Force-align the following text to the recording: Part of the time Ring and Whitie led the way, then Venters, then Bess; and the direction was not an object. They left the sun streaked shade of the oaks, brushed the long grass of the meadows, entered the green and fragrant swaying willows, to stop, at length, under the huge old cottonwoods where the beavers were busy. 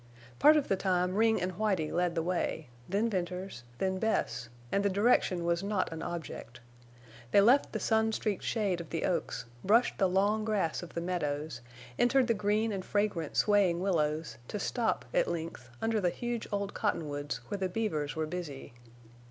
Part 0.39 0.57
of 0.57 0.67
the 0.67 0.75
time 0.75 1.13
Ring 1.13 1.39
and 1.39 1.51
Whitie 1.51 1.91
led 1.91 2.15
the 2.15 2.23
way, 2.23 2.69
then 2.89 3.07
Venters, 3.07 3.63
then 3.77 3.99
Bess; 3.99 4.49
and 4.71 4.83
the 4.83 4.89
direction 4.89 5.45
was 5.45 5.61
not 5.61 5.93
an 5.93 6.01
object. 6.01 6.59
They 7.29 7.39
left 7.39 7.71
the 7.71 7.79
sun 7.79 8.11
streaked 8.11 8.41
shade 8.41 8.81
of 8.81 8.89
the 8.89 9.05
oaks, 9.05 9.45
brushed 9.63 9.99
the 9.99 10.09
long 10.09 10.43
grass 10.43 10.81
of 10.81 10.95
the 10.95 11.01
meadows, 11.01 11.61
entered 11.99 12.25
the 12.25 12.33
green 12.33 12.71
and 12.71 12.83
fragrant 12.83 13.37
swaying 13.37 13.79
willows, 13.79 14.39
to 14.47 14.57
stop, 14.57 15.05
at 15.13 15.27
length, 15.27 15.69
under 15.83 16.01
the 16.01 16.09
huge 16.09 16.47
old 16.51 16.73
cottonwoods 16.73 17.37
where 17.49 17.59
the 17.59 17.69
beavers 17.69 18.15
were 18.15 18.25
busy. 18.25 18.73